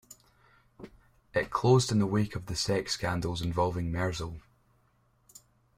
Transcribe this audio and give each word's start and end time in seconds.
It 1.35 1.51
closed 1.51 1.91
in 1.91 1.99
the 1.99 2.07
wake 2.07 2.35
of 2.35 2.47
the 2.47 2.55
sex 2.55 2.93
scandals 2.93 3.39
involving 3.43 3.91
Merzel. 3.91 4.41